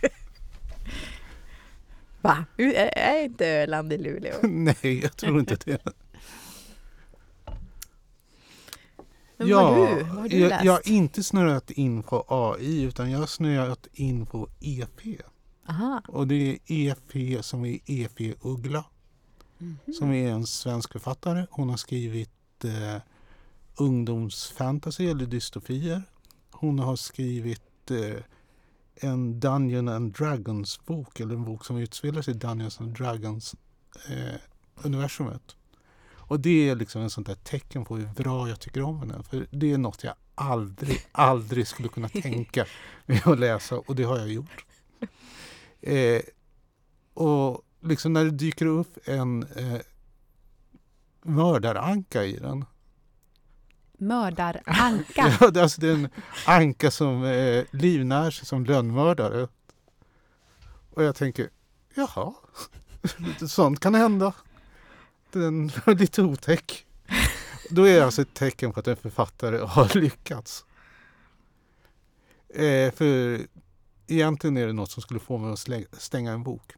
Va? 2.20 2.44
Är 2.56 3.24
inte 3.24 3.46
Öland 3.46 3.92
i 3.92 3.98
Luleå? 3.98 4.34
Nej, 4.42 5.00
jag 5.02 5.16
tror 5.16 5.40
inte 5.40 5.56
det. 5.64 5.78
Men 9.36 9.48
ja, 9.48 9.70
vad 9.70 9.88
har 9.88 9.96
du, 9.96 10.02
vad 10.02 10.16
har 10.16 10.28
du 10.28 10.38
jag, 10.38 10.48
läst? 10.48 10.64
jag 10.64 10.72
har 10.72 10.88
inte 10.88 11.22
snöat 11.22 11.70
in 11.70 12.02
på 12.02 12.24
AI 12.28 12.82
utan 12.82 13.10
jag 13.10 13.18
har 13.18 13.26
snöat 13.26 13.86
in 13.92 14.26
på 14.26 14.48
EP. 14.60 15.00
Aha. 15.68 16.02
Och 16.08 16.26
det 16.26 16.34
är 16.34 16.58
EP 16.66 17.44
som 17.44 17.64
är 17.64 17.78
EP 17.86 18.36
Uggla. 18.40 18.84
Mhm. 19.58 19.78
Som 19.98 20.12
är 20.12 20.30
en 20.30 20.46
svensk 20.46 20.92
författare. 20.92 21.46
Hon 21.50 21.70
har 21.70 21.76
skrivit 21.76 22.64
eh, 22.64 23.02
ungdomsfantasy 23.76 25.06
eller 25.06 25.26
dystopier. 25.26 26.02
Hon 26.50 26.78
har 26.78 26.96
skrivit 26.96 27.90
eh, 27.90 28.22
en 28.96 29.40
Dungeon 29.40 29.88
and 29.88 30.12
Dragons 30.12 30.84
bok 30.84 31.20
eller 31.20 31.34
en 31.34 31.44
bok 31.44 31.64
som 31.64 31.76
utspelar 31.76 32.22
sig 32.22 32.34
i 32.34 32.36
Dungeons 32.36 32.80
and 32.80 32.96
Dragons 32.96 33.54
eh, 34.08 34.40
universumet. 34.74 35.56
Och 36.26 36.40
det 36.40 36.68
är 36.68 36.74
liksom 36.74 37.02
en 37.02 37.10
sånt 37.10 37.26
där 37.26 37.34
tecken 37.34 37.84
på 37.84 37.96
hur 37.96 38.06
bra 38.06 38.48
jag 38.48 38.60
tycker 38.60 38.82
om 38.82 38.98
henne. 38.98 39.22
För 39.22 39.46
det 39.50 39.72
är 39.72 39.78
något 39.78 40.04
jag 40.04 40.14
aldrig, 40.34 41.00
aldrig 41.12 41.68
skulle 41.68 41.88
kunna 41.88 42.08
tänka 42.08 42.66
mig 43.06 43.22
att 43.24 43.38
läsa 43.38 43.76
och 43.76 43.96
det 43.96 44.04
har 44.04 44.18
jag 44.18 44.32
gjort. 44.32 44.64
Eh, 45.80 46.22
och 47.14 47.62
liksom 47.80 48.12
när 48.12 48.24
det 48.24 48.30
dyker 48.30 48.66
upp 48.66 48.98
en 49.04 49.42
eh, 49.42 49.80
mördaranka 51.22 52.24
i 52.24 52.36
den. 52.36 52.64
Mördaranka. 53.98 55.32
Ja, 55.40 55.50
det, 55.50 55.60
är 55.60 55.62
alltså 55.62 55.80
det 55.80 55.88
är 55.88 55.94
en 55.94 56.08
anka 56.46 56.90
som 56.90 57.24
eh, 57.24 57.64
livnär 57.70 58.30
sig 58.30 58.46
som 58.46 58.64
lönnmördare. 58.64 59.48
Och 60.94 61.02
jag 61.02 61.16
tänker, 61.16 61.50
jaha, 61.94 62.34
sånt 63.48 63.80
kan 63.80 63.94
hända. 63.94 64.32
Den 65.32 65.70
var 65.86 65.94
lite 65.98 66.22
otäck. 66.22 66.86
Då 67.70 67.88
är 67.88 67.94
det 67.94 68.04
alltså 68.04 68.22
ett 68.22 68.34
tecken 68.34 68.72
på 68.72 68.80
att 68.80 68.88
en 68.88 68.96
författare 68.96 69.58
har 69.58 69.94
lyckats. 70.00 70.64
Eh, 72.48 72.92
för 72.92 73.40
egentligen 74.06 74.56
är 74.56 74.66
det 74.66 74.72
något 74.72 74.90
som 74.90 75.02
skulle 75.02 75.20
få 75.20 75.38
mig 75.38 75.52
att 75.52 76.02
stänga 76.02 76.32
en 76.32 76.42
bok. 76.42 76.72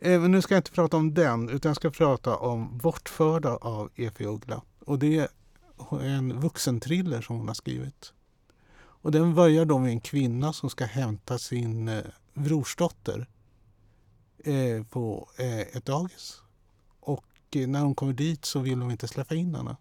Eh, 0.00 0.20
men 0.20 0.30
nu 0.30 0.42
ska 0.42 0.54
jag 0.54 0.58
inte 0.58 0.70
prata 0.70 0.96
om 0.96 1.14
den, 1.14 1.48
utan 1.48 1.68
jag 1.68 1.76
ska 1.76 1.90
prata 1.90 2.36
om 2.36 2.78
Bortförda 2.78 3.56
av 3.56 3.90
E.F. 3.94 4.20
Uggla. 4.20 4.62
Och 4.80 4.98
det 4.98 5.18
är 5.18 5.28
en 5.92 6.40
vuxentriller 6.40 7.20
som 7.20 7.36
hon 7.36 7.48
har 7.48 7.54
skrivit. 7.54 8.12
Och 8.76 9.12
den 9.12 9.34
börjar 9.34 9.64
då 9.64 9.78
med 9.78 9.90
en 9.90 10.00
kvinna 10.00 10.52
som 10.52 10.70
ska 10.70 10.84
hämta 10.84 11.38
sin 11.38 11.88
eh, 11.88 12.04
brorsdotter 12.34 13.26
eh, 14.38 14.82
på 14.82 15.28
eh, 15.38 15.60
ett 15.60 15.84
dagis. 15.84 16.42
Och 17.00 17.26
eh, 17.50 17.68
när 17.68 17.80
hon 17.80 17.94
kommer 17.94 18.12
dit 18.12 18.44
så 18.44 18.60
vill 18.60 18.80
de 18.80 18.90
inte 18.90 19.08
släppa 19.08 19.34
in 19.34 19.54
henne. 19.54 19.76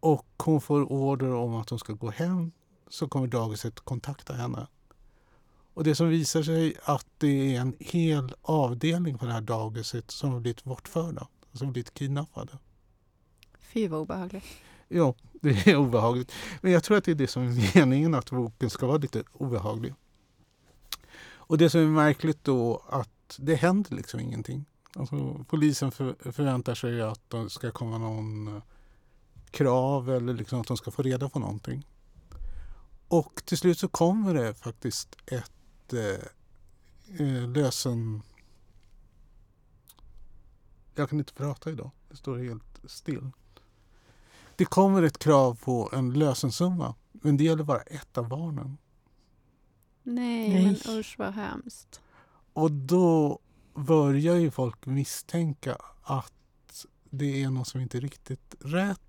Och 0.00 0.42
hon 0.44 0.60
får 0.60 0.92
order 0.92 1.32
om 1.32 1.54
att 1.54 1.70
hon 1.70 1.78
ska 1.78 1.92
gå 1.92 2.10
hem 2.10 2.52
så 2.88 3.08
kommer 3.08 3.26
dagiset 3.26 3.80
kontakta 3.80 4.34
henne. 4.34 4.66
Och 5.74 5.84
det 5.84 5.94
som 5.94 6.08
visar 6.08 6.42
sig 6.42 6.74
att 6.84 7.06
det 7.18 7.56
är 7.56 7.60
en 7.60 7.76
hel 7.80 8.34
avdelning 8.42 9.18
på 9.18 9.26
det 9.26 9.32
här 9.32 9.40
dagiset 9.40 10.10
som 10.10 10.32
har 10.32 10.40
blivit 10.40 10.64
bortförda, 10.64 11.28
som 11.52 11.66
har 11.66 11.72
blivit 11.72 11.94
kidnappade. 11.94 12.58
Fy 13.72 13.88
vad 13.88 14.00
obehagligt. 14.00 14.44
Ja, 14.88 15.14
det 15.32 15.66
är 15.66 15.76
obehagligt. 15.76 16.32
Men 16.60 16.72
jag 16.72 16.84
tror 16.84 16.96
att 16.96 17.04
det 17.04 17.10
är 17.10 17.14
det 17.14 17.26
som 17.26 17.42
är 17.42 17.78
meningen, 17.78 18.14
att 18.14 18.30
boken 18.30 18.70
ska 18.70 18.86
vara 18.86 18.98
lite 18.98 19.22
obehaglig. 19.32 19.94
Och 21.48 21.58
det 21.58 21.70
som 21.70 21.80
är 21.80 21.86
märkligt 21.86 22.44
då 22.44 22.82
att 22.88 23.36
det 23.38 23.54
händer 23.54 23.96
liksom 23.96 24.20
ingenting. 24.20 24.64
Alltså, 24.94 25.44
polisen 25.48 25.90
för, 25.90 26.32
förväntar 26.32 26.74
sig 26.74 27.02
att 27.02 27.30
det 27.30 27.50
ska 27.50 27.70
komma 27.70 27.98
någon 27.98 28.56
eh, 28.56 28.62
krav 29.50 30.10
eller 30.10 30.34
liksom 30.34 30.60
att 30.60 30.66
de 30.66 30.76
ska 30.76 30.90
få 30.90 31.02
reda 31.02 31.28
på 31.28 31.38
någonting. 31.38 31.86
Och 33.08 33.42
till 33.44 33.58
slut 33.58 33.78
så 33.78 33.88
kommer 33.88 34.34
det 34.34 34.54
faktiskt 34.54 35.16
ett 35.26 35.92
eh, 35.92 37.20
eh 37.20 37.48
lösen... 37.48 38.22
Jag 40.94 41.08
kan 41.08 41.18
inte 41.18 41.32
prata 41.32 41.70
idag. 41.70 41.90
Det 42.10 42.16
står 42.16 42.38
helt 42.38 42.80
still. 42.84 43.30
Det 44.56 44.64
kommer 44.64 45.02
ett 45.02 45.18
krav 45.18 45.54
på 45.64 45.90
en 45.92 46.12
lösensumma, 46.12 46.94
men 47.12 47.36
det 47.36 47.44
gäller 47.44 47.64
bara 47.64 47.80
ett 47.80 48.18
av 48.18 48.28
barnen. 48.28 48.78
Nej, 50.02 50.48
Nej. 50.48 50.64
men 50.86 50.98
usch 50.98 51.14
vad 51.18 51.34
hemskt. 51.34 52.00
Och 52.52 52.70
då 52.72 53.38
börjar 53.74 54.36
ju 54.36 54.50
folk 54.50 54.86
misstänka 54.86 55.76
att 56.02 56.32
det 57.10 57.42
är 57.42 57.50
något 57.50 57.68
som 57.68 57.80
inte 57.80 57.98
är 57.98 58.00
riktigt 58.00 58.54
rätt. 58.60 59.00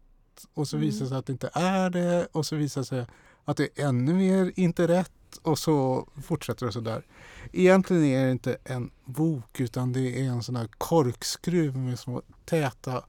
Och 0.53 0.67
så 0.67 0.75
Mm. 0.77 0.87
visar 0.89 1.05
det 1.05 1.09
sig 1.09 1.17
att 1.17 1.25
det 1.25 1.31
inte 1.31 1.49
är 1.53 1.89
det. 1.89 2.27
Och 2.31 2.45
så 2.45 2.55
visar 2.55 2.81
det 2.81 2.85
sig 2.85 3.05
att 3.45 3.57
det 3.57 3.79
är 3.79 3.87
ännu 3.87 4.13
mer 4.13 4.51
inte 4.55 4.87
rätt. 4.87 5.11
Och 5.41 5.59
så 5.59 6.07
fortsätter 6.23 6.65
det 6.65 6.71
sådär. 6.71 7.05
Egentligen 7.53 8.03
är 8.03 8.25
det 8.25 8.31
inte 8.31 8.57
en 8.63 8.91
bok 9.05 9.59
utan 9.59 9.93
det 9.93 10.21
är 10.21 10.29
en 10.29 10.43
sån 10.43 10.55
här 10.55 10.67
korkskruv 10.77 11.77
med 11.77 11.99
små 11.99 12.21
täta 12.45 13.05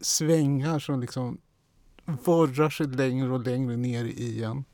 svängar 0.00 0.78
som 0.78 1.00
liksom 1.00 1.38
borrar 2.06 2.70
sig 2.70 2.86
längre 2.86 3.30
och 3.30 3.40
längre 3.40 3.76
ner 3.76 4.04
i 4.04 4.42
en. 4.42 4.64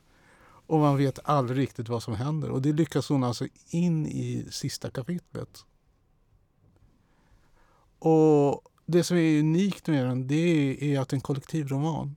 Och 0.67 0.79
man 0.79 0.97
vet 0.97 1.19
aldrig 1.25 1.59
riktigt 1.59 1.89
vad 1.89 2.03
som 2.03 2.15
händer. 2.15 2.51
Och 2.51 2.63
det 2.63 2.73
lyckas 2.73 3.09
hon 3.09 3.25
alltså 3.25 3.47
in 3.71 4.07
i 4.07 4.47
sista 4.51 4.91
kapitlet. 4.91 5.65
Och 7.99 8.63
det 8.87 9.05
som 9.05 9.17
är 9.17 9.41
unikt 9.41 9.87
med 9.87 10.07
den 10.07 10.27
det 10.27 10.95
är 10.95 11.01
att 11.01 11.09
det 11.09 11.15
är 11.15 11.17
en 11.17 11.21
kollektivroman. 11.21 12.17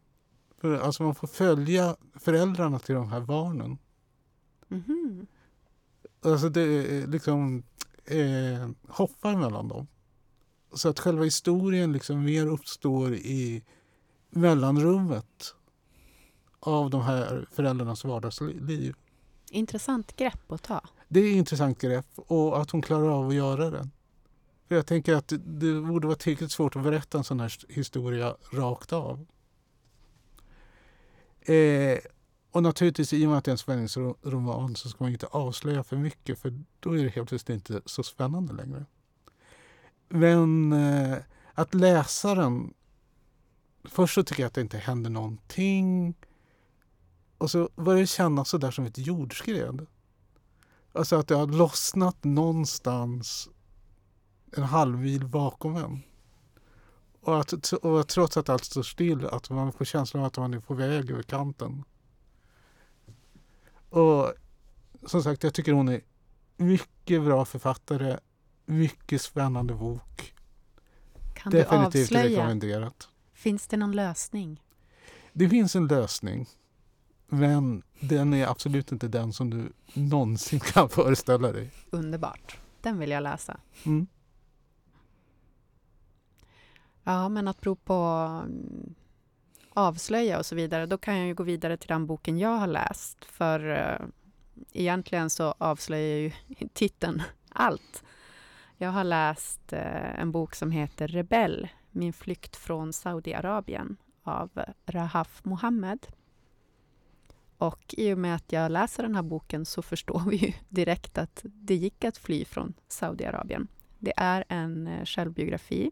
För 0.61 0.79
alltså 0.79 1.03
man 1.03 1.15
får 1.15 1.27
följa 1.27 1.95
föräldrarna 2.19 2.79
till 2.79 2.95
de 2.95 3.09
här 3.09 3.21
barnen. 3.21 3.77
Mhm. 4.67 5.27
Alltså 6.21 6.49
det 6.49 6.61
är 6.61 7.07
liksom 7.07 7.63
eh, 8.05 8.69
hoppar 8.87 9.35
mellan 9.35 9.67
dem. 9.67 9.87
Så 10.73 10.89
att 10.89 10.99
själva 10.99 11.23
historien 11.23 11.91
liksom 11.91 12.23
mer 12.23 12.47
uppstår 12.47 13.13
i 13.13 13.63
mellanrummet 14.35 15.55
av 16.59 16.89
de 16.89 17.01
här 17.01 17.47
föräldrarnas 17.51 18.03
vardagsliv. 18.05 18.95
Intressant 19.49 20.15
grepp 20.15 20.51
att 20.51 20.63
ta. 20.63 20.81
Det 21.07 21.19
är 21.19 21.29
ett 21.29 21.35
intressant 21.35 21.81
grepp 21.81 22.07
och 22.15 22.61
att 22.61 22.71
hon 22.71 22.81
klarar 22.81 23.09
av 23.09 23.27
att 23.27 23.35
göra 23.35 23.69
det. 23.69 23.89
För 24.67 24.75
jag 24.75 24.85
tänker 24.85 25.13
att 25.13 25.27
det, 25.27 25.81
borde 25.81 26.07
vara 26.07 26.17
tillräckligt 26.17 26.51
svårt 26.51 26.75
att 26.75 26.83
berätta 26.83 27.17
en 27.17 27.23
sån 27.23 27.39
här 27.39 27.53
historia 27.69 28.35
rakt 28.51 28.93
av. 28.93 29.25
Eh, 31.41 31.99
och 32.51 32.63
naturligtvis 32.63 33.13
i 33.13 33.25
och 33.25 33.29
med 33.29 33.37
att 33.37 33.45
det 33.45 33.49
är 33.49 33.53
en 33.53 33.57
spänningsroman 33.57 34.75
så 34.75 34.89
ska 34.89 35.03
man 35.03 35.11
inte 35.11 35.27
avslöja 35.27 35.83
för 35.83 35.97
mycket 35.97 36.39
för 36.39 36.53
då 36.79 36.97
är 36.97 37.03
det 37.03 37.09
helt 37.09 37.29
plötsligt 37.29 37.55
inte 37.55 37.81
så 37.85 38.03
spännande 38.03 38.53
längre. 38.53 38.85
Men 40.09 40.73
eh, 40.73 41.17
att 41.53 41.73
läsa 41.73 42.35
den... 42.35 42.73
Först 43.89 44.13
så 44.13 44.23
tycker 44.23 44.43
jag 44.43 44.47
att 44.47 44.53
det 44.53 44.61
inte 44.61 44.77
händer 44.77 45.09
någonting. 45.09 46.15
Och 47.37 47.51
så 47.51 47.69
börjar 47.75 48.01
det 48.01 48.07
kännas 48.07 48.49
så 48.49 48.57
där 48.57 48.71
som 48.71 48.85
ett 48.85 48.97
jordskred. 48.97 49.85
Alltså 50.93 51.15
att 51.15 51.27
det 51.27 51.35
har 51.35 51.47
lossnat 51.47 52.23
någonstans 52.23 53.49
en 54.57 54.63
halv 54.63 54.97
mil 54.97 55.25
bakom 55.27 55.75
en. 55.75 56.01
Och, 57.21 57.39
att, 57.39 57.71
och 57.73 58.07
trots 58.07 58.37
att 58.37 58.49
allt 58.49 58.65
står 58.65 58.83
still, 58.83 59.25
att 59.25 59.49
man 59.49 59.73
får 59.73 59.85
känslan 59.85 60.23
av 60.23 60.27
att 60.27 60.37
man 60.37 60.53
är 60.53 60.59
på 60.59 60.73
väg 60.73 61.11
över 61.11 61.23
kanten. 61.23 61.83
Och 63.89 64.33
som 65.05 65.23
sagt, 65.23 65.43
jag 65.43 65.53
tycker 65.53 65.73
hon 65.73 65.89
är 65.89 66.01
mycket 66.57 67.21
bra 67.23 67.45
författare. 67.45 68.17
Mycket 68.65 69.21
spännande 69.21 69.73
bok. 69.73 70.35
Kan 71.33 71.51
du 71.51 71.57
Definitivt 71.57 72.03
avslöja? 72.03 72.29
rekommenderat. 72.29 73.09
Finns 73.35 73.67
det 73.67 73.77
någon 73.77 73.91
lösning? 73.91 74.61
Det 75.33 75.49
finns 75.49 75.75
en 75.75 75.87
lösning. 75.87 76.47
Men 77.27 77.83
den 77.99 78.33
är 78.33 78.47
absolut 78.47 78.91
inte 78.91 79.07
den 79.07 79.33
som 79.33 79.49
du 79.49 79.71
någonsin 79.93 80.59
kan 80.73 80.89
föreställa 80.89 81.51
dig. 81.51 81.71
Underbart. 81.89 82.59
Den 82.81 82.99
vill 82.99 83.09
jag 83.09 83.23
läsa. 83.23 83.59
Mm. 83.85 84.07
Ja, 87.03 87.29
men 87.29 87.47
att 87.47 87.61
prova 87.61 87.79
på 87.83 87.93
mm, 87.93 88.95
avslöja 89.69 90.37
och 90.37 90.45
så 90.45 90.55
vidare, 90.55 90.85
då 90.85 90.97
kan 90.97 91.17
jag 91.17 91.27
ju 91.27 91.33
gå 91.33 91.43
vidare 91.43 91.77
till 91.77 91.87
den 91.87 92.05
boken 92.05 92.37
jag 92.37 92.57
har 92.57 92.67
läst. 92.67 93.25
För 93.25 93.69
eh, 93.69 94.07
egentligen 94.73 95.29
så 95.29 95.55
avslöjar 95.57 96.17
ju 96.17 96.31
titeln 96.73 97.21
allt. 97.49 98.03
Jag 98.77 98.89
har 98.89 99.03
läst 99.03 99.73
eh, 99.73 100.19
en 100.19 100.31
bok 100.31 100.55
som 100.55 100.71
heter 100.71 101.07
Rebell 101.07 101.67
min 101.95 102.13
flykt 102.13 102.55
från 102.55 102.93
Saudiarabien 102.93 103.97
av 104.23 104.49
eh, 104.55 104.63
Rahaf 104.85 105.41
Mohammed. 105.45 106.07
Och 107.57 107.95
i 107.97 108.13
och 108.13 108.17
med 108.17 108.35
att 108.35 108.51
jag 108.51 108.71
läser 108.71 109.03
den 109.03 109.15
här 109.15 109.23
boken 109.23 109.65
så 109.65 109.81
förstår 109.81 110.29
vi 110.29 110.35
ju 110.35 110.53
direkt 110.69 111.17
att 111.17 111.41
det 111.43 111.75
gick 111.75 112.03
att 112.03 112.17
fly 112.17 112.45
från 112.45 112.73
Saudiarabien. 112.87 113.67
Det 113.99 114.13
är 114.17 114.43
en 114.47 114.87
eh, 114.87 115.05
självbiografi. 115.05 115.91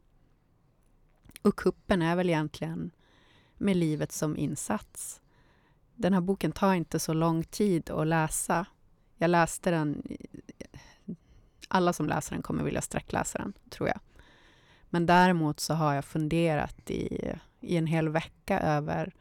Och 1.41 1.55
kuppen 1.55 2.01
är 2.01 2.15
väl 2.15 2.29
egentligen 2.29 2.91
med 3.57 3.77
livet 3.77 4.12
som 4.12 4.38
insats. 4.38 5.22
Den 5.95 6.13
här 6.13 6.22
boken 6.22 6.51
tar 6.51 6.74
inte 6.74 7.00
så 7.00 7.13
lång 7.13 7.43
tid 7.43 7.89
att 7.89 8.07
läsa. 8.07 8.65
Jag 9.17 9.29
läste 9.29 9.72
den... 9.72 10.03
Alla 11.67 11.93
som 11.93 12.07
läser 12.07 12.36
den 12.36 12.41
kommer 12.41 12.63
vilja 12.63 12.81
sträckläsa 12.81 13.38
den, 13.38 13.53
tror 13.69 13.89
jag. 13.89 14.00
Men 14.94 15.06
däremot 15.06 15.60
så 15.60 15.74
har 15.74 15.94
jag 15.94 16.06
funderat 16.06 16.90
i, 16.90 17.32
i 17.62 17.78
en 17.78 17.88
hel 17.88 18.10
vecka 18.10 18.60
över 18.60 19.14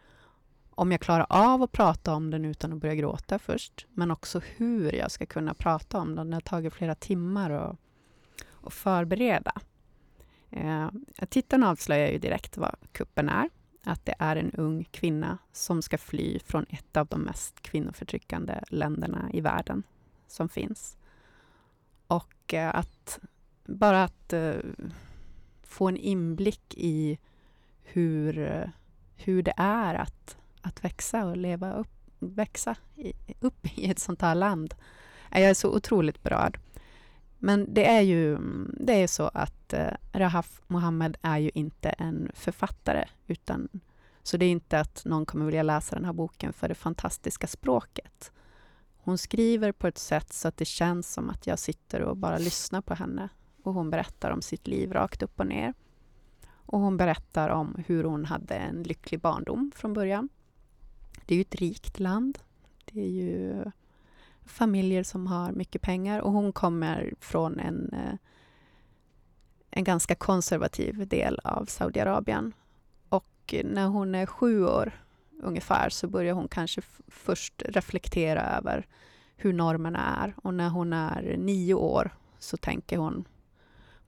om 0.71 0.93
jag 0.93 1.01
klarar 1.01 1.27
av 1.29 1.63
att 1.63 1.73
prata 1.73 2.15
om 2.15 2.31
den 2.31 2.45
utan 2.45 2.73
att 2.73 2.79
börja 2.79 2.95
gråta 2.95 3.39
först, 3.39 3.87
men 3.91 4.11
också 4.11 4.41
hur 4.57 4.93
jag 4.93 5.11
ska 5.11 5.27
kunna 5.27 5.55
prata 5.55 5.99
om 5.99 6.15
den. 6.15 6.31
Det 6.31 6.37
har 6.37 6.41
tagit 6.41 6.75
flera 6.75 6.95
timmar 6.95 7.51
att, 7.51 7.77
att 8.63 8.75
förbereda. 8.75 9.53
Eh, 10.51 10.91
titeln 11.29 11.63
avslöjar 11.65 12.13
ju 12.13 12.19
direkt 12.19 12.57
vad 12.57 12.75
kuppen 12.93 13.29
är. 13.29 13.49
Att 13.85 14.07
det 14.07 14.15
är 14.19 14.37
en 14.37 14.53
ung 14.53 14.85
kvinna 14.85 15.39
som 15.53 15.83
ska 15.83 15.99
fly 15.99 16.39
från 16.39 16.67
ett 16.69 16.97
av 16.97 17.07
de 17.07 17.21
mest 17.21 17.61
kvinnoförtryckande 17.63 18.61
länderna 18.69 19.31
i 19.33 19.41
världen 19.41 19.83
som 20.27 20.49
finns. 20.49 20.97
Och 22.07 22.55
eh, 22.55 22.75
att 22.75 23.19
bara 23.65 24.05
att 24.05 24.33
eh, 24.33 24.55
få 25.73 25.89
en 25.89 25.97
inblick 25.97 26.75
i 26.77 27.19
hur, 27.83 28.71
hur 29.17 29.43
det 29.43 29.55
är 29.57 29.95
att 29.95 30.37
att 30.63 30.85
växa 30.85 31.25
och 31.25 31.37
leva 31.37 31.73
upp, 31.73 31.89
växa 32.19 32.77
i, 32.97 33.13
upp 33.41 33.67
i 33.79 33.91
ett 33.91 33.99
sånt 33.99 34.23
här 34.23 34.35
land. 34.35 34.75
Jag 35.31 35.41
är 35.41 35.55
så 35.55 35.77
otroligt 35.77 36.23
berörd. 36.23 36.59
Men 37.39 37.75
det 37.75 37.87
är 37.87 38.01
ju 38.01 38.39
det 38.81 38.93
är 38.93 39.07
så 39.07 39.31
att 39.35 39.73
eh, 39.73 39.93
Rahaf 40.13 40.63
Mohammed 40.67 41.17
är 41.23 41.39
ju 41.39 41.51
inte 41.55 41.89
en 41.89 42.31
författare, 42.35 43.09
utan 43.27 43.69
så 44.23 44.37
det 44.37 44.45
är 44.45 44.51
inte 44.51 44.81
att 44.81 45.05
någon 45.05 45.27
kommer 45.27 45.45
vilja 45.45 45.63
läsa 45.63 45.97
den 45.97 46.05
här 46.05 46.13
boken 46.13 46.53
för 46.53 46.69
det 46.69 46.75
fantastiska 46.75 47.47
språket. 47.47 48.33
Hon 48.97 49.19
skriver 49.19 49.73
på 49.73 49.87
ett 49.87 49.99
sätt 49.99 50.33
så 50.33 50.49
att 50.49 50.57
det 50.57 50.65
känns 50.65 51.13
som 51.13 51.31
att 51.31 51.47
jag 51.47 51.59
sitter 51.59 52.01
och 52.01 52.17
bara 52.17 52.39
lyssnar 52.39 52.81
på 52.81 52.95
henne 52.95 53.29
och 53.63 53.75
hon 53.75 53.91
berättar 53.91 54.31
om 54.31 54.43
sitt 54.43 54.67
liv 54.67 54.93
rakt 54.93 55.23
upp 55.23 55.41
och 55.41 55.47
ner. 55.47 55.75
Och 56.67 56.81
hon 56.81 56.97
berättar 56.97 57.49
om 57.49 57.83
hur 57.87 58.05
hon 58.05 58.25
hade 58.25 58.55
en 58.55 58.83
lycklig 58.83 59.21
barndom 59.21 59.73
från 59.75 59.93
början. 59.93 60.29
Det 61.27 61.35
är 61.35 61.37
ju 61.37 61.43
ett 61.43 61.55
rikt 61.55 61.99
land. 61.99 62.39
Det 62.85 63.01
är 63.01 63.09
ju 63.09 63.65
familjer 64.45 65.03
som 65.03 65.27
har 65.27 65.53
mycket 65.53 65.83
pengar 65.83 66.21
och 66.21 66.33
hon 66.33 66.53
kommer 66.53 67.15
från 67.21 67.61
en, 67.61 67.93
eh, 67.93 68.15
en 69.71 69.85
ganska 69.85 70.15
konservativ 70.15 71.09
del 71.09 71.41
av 71.45 71.65
Saudiarabien. 71.65 72.53
Och 73.09 73.55
när 73.65 73.87
hon 73.87 74.15
är 74.15 74.27
sju 74.27 74.65
år 74.65 74.93
ungefär 75.43 75.89
så 75.91 76.09
börjar 76.09 76.35
hon 76.35 76.49
kanske 76.49 76.83
först 77.09 77.63
reflektera 77.67 78.43
över 78.43 78.87
hur 79.37 79.53
normerna 79.53 80.17
är 80.23 80.35
och 80.43 80.55
när 80.55 80.69
hon 80.69 80.93
är 80.93 81.37
nio 81.39 81.75
år 81.75 82.11
så 82.39 82.57
tänker 82.57 82.97
hon 82.97 83.25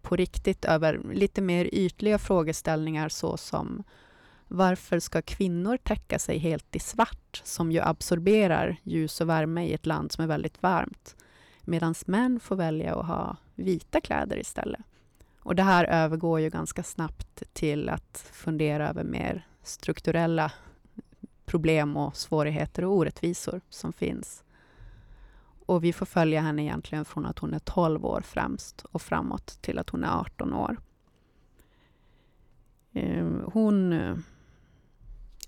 på 0.05 0.17
riktigt 0.17 0.65
över 0.65 1.01
lite 1.13 1.43
mer 1.43 1.69
ytliga 1.73 2.19
frågeställningar 2.19 3.09
såsom 3.09 3.85
varför 4.49 4.99
ska 4.99 5.23
kvinnor 5.23 5.77
täcka 5.77 6.19
sig 6.19 6.39
helt 6.39 6.77
i 6.77 6.79
svart, 6.79 7.43
som 7.45 7.73
ju 7.73 7.81
absorberar 7.81 8.77
ljus 8.83 9.21
och 9.21 9.29
värme 9.29 9.67
i 9.67 9.75
ett 9.75 9.87
land 9.87 10.13
som 10.13 10.25
är 10.25 10.29
väldigt 10.29 10.63
varmt, 10.63 11.17
medan 11.63 11.95
män 12.07 12.41
får 12.41 12.57
välja 12.57 12.95
att 12.95 13.07
ha 13.07 13.37
vita 13.55 14.01
kläder 14.01 14.39
istället? 14.39 14.81
Och 15.41 15.55
det 15.55 15.63
här 15.63 15.85
övergår 15.85 16.41
ju 16.41 16.51
ganska 16.51 16.83
snabbt 16.83 17.43
till 17.53 17.89
att 17.89 18.31
fundera 18.33 18.89
över 18.89 19.05
mer 19.05 19.47
strukturella 19.63 20.53
problem 21.45 21.97
och 21.97 22.17
svårigheter 22.17 22.85
och 22.85 22.93
orättvisor 22.93 23.61
som 23.69 23.93
finns. 23.93 24.44
Och 25.67 25.85
vi 25.85 25.93
får 25.93 26.07
följa 26.07 26.41
henne 26.41 26.63
egentligen 26.63 27.05
från 27.05 27.27
att 27.27 27.39
hon 27.39 27.55
är 27.55 27.59
12 27.59 28.05
år 28.07 28.21
främst 28.21 28.85
och 28.93 29.03
framåt 29.03 29.47
till 29.47 29.79
att 29.79 29.91
hon 29.91 30.05
är 30.05 30.21
18 30.21 30.55
år. 30.55 30.77
Ehm, 32.93 33.43
hon 33.53 33.95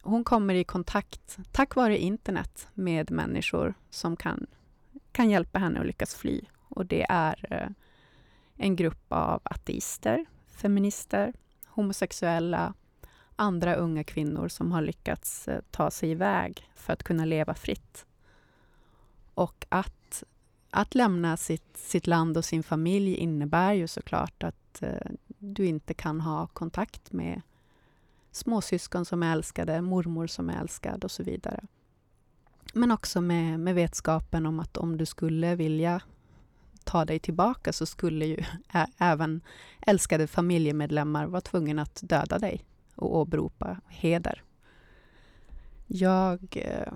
hon 0.06 0.24
kommer 0.24 0.54
i 0.54 0.64
kontakt, 0.64 1.38
tack 1.52 1.74
vare 1.74 1.98
internet, 1.98 2.68
med 2.74 3.10
människor 3.10 3.74
som 3.90 4.16
kan, 4.16 4.46
kan 5.12 5.30
hjälpa 5.30 5.58
henne 5.58 5.80
att 5.80 5.86
lyckas 5.86 6.14
fly. 6.14 6.40
Och 6.68 6.86
det 6.86 7.06
är 7.08 7.46
eh, 7.50 7.68
en 8.56 8.76
grupp 8.76 9.04
av 9.08 9.40
ateister, 9.44 10.26
feminister, 10.46 11.32
homosexuella, 11.66 12.74
andra 13.36 13.74
unga 13.74 14.04
kvinnor 14.04 14.48
som 14.48 14.72
har 14.72 14.82
lyckats 14.82 15.48
eh, 15.48 15.60
ta 15.70 15.90
sig 15.90 16.10
iväg 16.10 16.70
för 16.74 16.92
att 16.92 17.02
kunna 17.02 17.24
leva 17.24 17.54
fritt. 17.54 18.06
Och 19.34 19.66
att, 19.68 20.05
att 20.76 20.94
lämna 20.94 21.36
sitt, 21.36 21.76
sitt 21.76 22.06
land 22.06 22.36
och 22.36 22.44
sin 22.44 22.62
familj 22.62 23.14
innebär 23.14 23.72
ju 23.72 23.86
såklart 23.86 24.42
att 24.42 24.82
eh, 24.82 25.10
du 25.38 25.66
inte 25.66 25.94
kan 25.94 26.20
ha 26.20 26.46
kontakt 26.46 27.12
med 27.12 27.42
småsyskon 28.32 29.04
som 29.04 29.22
är 29.22 29.32
älskade, 29.32 29.80
mormor 29.80 30.26
som 30.26 30.50
är 30.50 30.60
älskad 30.60 31.04
och 31.04 31.10
så 31.10 31.22
vidare. 31.22 31.64
Men 32.74 32.90
också 32.90 33.20
med, 33.20 33.60
med 33.60 33.74
vetskapen 33.74 34.46
om 34.46 34.60
att 34.60 34.76
om 34.76 34.96
du 34.96 35.06
skulle 35.06 35.54
vilja 35.54 36.00
ta 36.84 37.04
dig 37.04 37.18
tillbaka 37.18 37.72
så 37.72 37.86
skulle 37.86 38.26
ju 38.26 38.44
även 38.98 39.40
älskade 39.86 40.26
familjemedlemmar 40.26 41.26
vara 41.26 41.40
tvungna 41.40 41.82
att 41.82 42.00
döda 42.02 42.38
dig 42.38 42.64
och 42.94 43.16
åberopa 43.16 43.80
heder. 43.88 44.42
Jag, 45.86 46.56
eh, 46.56 46.92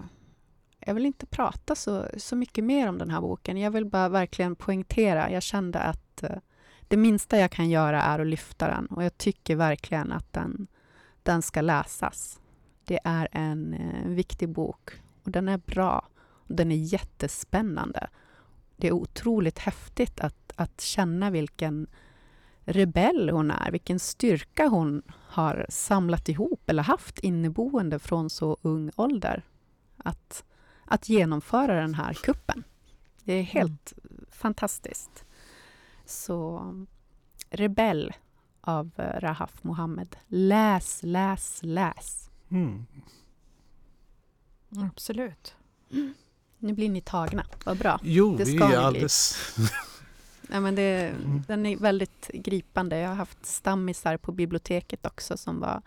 jag 0.80 0.94
vill 0.94 1.06
inte 1.06 1.26
prata 1.26 1.74
så, 1.74 2.06
så 2.16 2.36
mycket 2.36 2.64
mer 2.64 2.88
om 2.88 2.98
den 2.98 3.10
här 3.10 3.20
boken. 3.20 3.56
Jag 3.56 3.70
vill 3.70 3.86
bara 3.86 4.08
verkligen 4.08 4.56
poängtera. 4.56 5.30
Jag 5.30 5.42
kände 5.42 5.78
att 5.78 6.22
eh, 6.22 6.36
det 6.88 6.96
minsta 6.96 7.38
jag 7.38 7.50
kan 7.50 7.70
göra 7.70 8.02
är 8.02 8.18
att 8.18 8.26
lyfta 8.26 8.68
den 8.68 8.86
och 8.86 9.04
jag 9.04 9.18
tycker 9.18 9.56
verkligen 9.56 10.12
att 10.12 10.32
den 10.32 10.66
den 11.22 11.42
ska 11.42 11.60
läsas. 11.60 12.40
Det 12.84 13.00
är 13.04 13.28
en 13.32 13.74
eh, 13.74 14.08
viktig 14.08 14.48
bok 14.48 14.90
och 15.24 15.30
den 15.30 15.48
är 15.48 15.58
bra. 15.58 16.08
Och 16.48 16.54
den 16.54 16.72
är 16.72 16.76
jättespännande. 16.76 18.08
Det 18.76 18.88
är 18.88 18.92
otroligt 18.92 19.58
häftigt 19.58 20.20
att, 20.20 20.52
att 20.56 20.80
känna 20.80 21.30
vilken 21.30 21.86
rebell 22.64 23.30
hon 23.30 23.50
är, 23.50 23.70
vilken 23.70 23.98
styrka 23.98 24.68
hon 24.68 25.02
har 25.08 25.66
samlat 25.68 26.28
ihop 26.28 26.70
eller 26.70 26.82
haft 26.82 27.18
inneboende 27.18 27.98
från 27.98 28.30
så 28.30 28.56
ung 28.62 28.90
ålder. 28.96 29.42
Att, 29.96 30.44
att 30.90 31.08
genomföra 31.08 31.80
den 31.80 31.94
här 31.94 32.14
kuppen. 32.14 32.64
Det 33.24 33.32
är 33.32 33.42
helt 33.42 33.92
mm. 33.92 34.24
fantastiskt. 34.30 35.24
Så 36.04 36.64
Rebell 37.50 38.12
av 38.60 38.90
eh, 38.96 39.20
Rahaf 39.20 39.64
Mohammed. 39.64 40.16
Läs, 40.26 41.00
läs, 41.02 41.60
läs. 41.62 42.30
Mm. 42.50 42.86
Absolut. 44.76 45.54
Mm. 45.90 46.14
Nu 46.58 46.72
blir 46.72 46.88
ni 46.88 47.00
tagna. 47.00 47.46
Vad 47.64 47.78
bra. 47.78 48.00
Jo, 48.02 48.36
det 48.36 48.46
ska 48.46 48.66
vi 48.66 48.74
är 48.74 48.78
alldeles... 48.78 49.38
ja, 50.50 50.60
men 50.60 50.74
det, 50.74 51.08
mm. 51.08 51.42
Den 51.46 51.66
är 51.66 51.76
väldigt 51.76 52.30
gripande. 52.34 52.98
Jag 52.98 53.08
har 53.08 53.16
haft 53.16 53.46
stammisar 53.46 54.16
på 54.16 54.32
biblioteket 54.32 55.06
också 55.06 55.36
som, 55.36 55.60
var, 55.60 55.82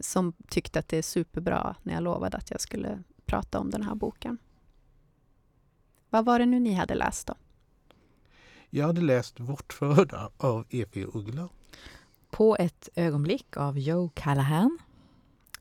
som 0.00 0.32
tyckte 0.48 0.78
att 0.78 0.88
det 0.88 0.96
är 0.96 1.02
superbra 1.02 1.76
när 1.82 1.94
jag 1.94 2.02
lovade 2.02 2.36
att 2.36 2.50
jag 2.50 2.60
skulle 2.60 3.02
prata 3.32 3.58
om 3.58 3.70
den 3.70 3.82
här 3.82 3.94
boken. 3.94 4.38
Vad 6.10 6.24
var 6.24 6.38
det 6.38 6.46
nu 6.46 6.60
ni 6.60 6.72
hade 6.72 6.94
läst 6.94 7.26
då? 7.26 7.34
Jag 8.70 8.86
hade 8.86 9.00
läst 9.00 9.38
Bortförda 9.38 10.30
av 10.36 10.66
E.P. 10.70 11.04
Uggla. 11.14 11.48
På 12.30 12.56
ett 12.56 12.88
ögonblick 12.94 13.56
av 13.56 13.78
Joe 13.78 14.10
Callahan. 14.14 14.78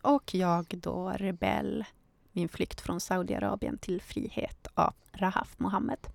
Och 0.02 0.36
jag 0.36 0.66
då 0.70 1.10
Rebell, 1.10 1.86
min 2.32 2.50
flykt 2.50 2.82
från 2.82 3.00
Saudiarabien 3.00 3.78
till 3.78 4.02
frihet 4.02 4.68
av 4.74 4.94
Rahaf 5.12 5.54
Mohammed. 5.58 6.08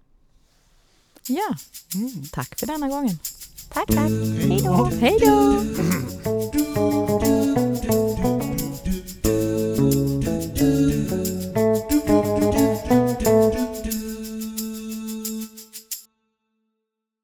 Ja, 1.29 1.57
mm. 1.95 2.25
tack 2.33 2.59
för 2.59 2.67
denna 2.67 2.89
gången. 2.89 3.19
Tack, 3.69 3.87
tack. 3.87 4.11
Hej 4.49 4.63
då. 4.65 4.85
Hej 4.85 5.19
då. 5.21 5.63